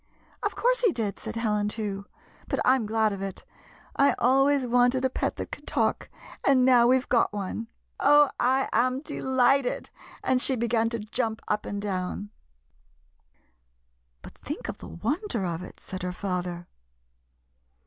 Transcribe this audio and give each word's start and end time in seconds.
"Of 0.47 0.55
course, 0.55 0.79
he 0.79 0.91
did," 0.91 1.19
said 1.19 1.35
Helen, 1.35 1.69
too;" 1.69 2.05
but 2.49 2.59
I 2.65 2.73
'm 2.73 2.87
glad 2.87 3.13
of 3.13 3.21
it. 3.21 3.43
I 3.95 4.13
always 4.17 4.65
wanted 4.65 5.05
a 5.05 5.11
pet 5.11 5.35
that 5.35 5.51
could 5.51 5.67
talk, 5.67 6.09
and 6.43 6.65
now 6.65 6.87
we 6.87 6.97
've 6.97 7.07
got 7.07 7.31
one. 7.31 7.67
Oh! 7.99 8.31
I 8.39 8.67
am 8.73 9.01
delighted!" 9.01 9.91
and 10.23 10.41
she 10.41 10.55
began 10.55 10.89
to 10.89 10.97
jump 10.97 11.43
up 11.47 11.67
and 11.67 11.79
down. 11.79 12.31
63 14.23 14.23
GYPSY, 14.23 14.23
THE 14.23 14.23
TALKING 14.23 14.23
DOG" 14.23 14.23
But 14.23 14.47
think 14.47 14.69
of 14.69 14.77
the 14.79 15.07
wonder 15.07 15.45
of 15.45 15.61
it," 15.61 15.79
said 15.79 16.01
her 16.01 16.11
father. 16.11 16.67